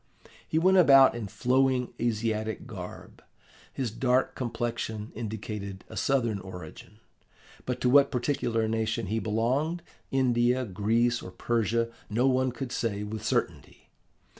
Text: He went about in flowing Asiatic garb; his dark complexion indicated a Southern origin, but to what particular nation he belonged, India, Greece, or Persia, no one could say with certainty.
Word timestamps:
He 0.47 0.57
went 0.57 0.77
about 0.79 1.13
in 1.13 1.27
flowing 1.27 1.93
Asiatic 1.99 2.65
garb; 2.65 3.23
his 3.71 3.91
dark 3.91 4.33
complexion 4.33 5.11
indicated 5.13 5.83
a 5.89 5.95
Southern 5.95 6.39
origin, 6.39 6.97
but 7.67 7.79
to 7.81 7.87
what 7.91 8.09
particular 8.09 8.67
nation 8.67 9.05
he 9.05 9.19
belonged, 9.19 9.83
India, 10.09 10.65
Greece, 10.65 11.21
or 11.21 11.29
Persia, 11.29 11.91
no 12.09 12.25
one 12.27 12.51
could 12.51 12.71
say 12.71 13.03
with 13.03 13.23
certainty. 13.23 13.91